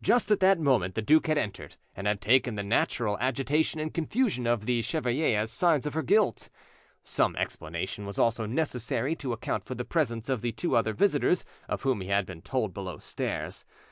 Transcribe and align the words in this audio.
Just 0.00 0.30
at 0.30 0.38
that 0.38 0.60
moment 0.60 0.94
the 0.94 1.02
duke 1.02 1.26
had 1.26 1.36
entered, 1.36 1.74
and 1.96 2.06
had 2.06 2.20
taken 2.20 2.54
the 2.54 2.62
natural 2.62 3.18
agitation 3.18 3.80
and 3.80 3.92
confusion 3.92 4.46
of 4.46 4.66
the 4.66 4.82
chevalier 4.82 5.36
as 5.40 5.50
signs 5.50 5.84
of 5.84 5.94
her 5.94 6.02
guilt. 6.02 6.48
Some 7.02 7.34
explanation 7.34 8.06
was 8.06 8.16
also 8.16 8.46
necessary 8.46 9.16
to 9.16 9.32
account 9.32 9.64
for 9.64 9.74
the 9.74 9.84
presence 9.84 10.28
of 10.28 10.42
the 10.42 10.52
two 10.52 10.76
other 10.76 10.92
visitors 10.92 11.44
of 11.68 11.82
whom 11.82 12.02
he 12.02 12.06
had 12.08 12.24
been 12.24 12.40
told 12.42 12.72
below 12.72 12.98
stairs. 12.98 13.64